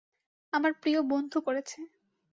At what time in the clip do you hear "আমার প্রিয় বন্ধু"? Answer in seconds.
0.53-1.37